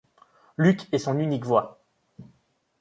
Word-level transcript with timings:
Luke 0.57 0.87
et 0.91 0.97
son 0.97 1.19
unique 1.19 1.45
voix. 1.45 1.79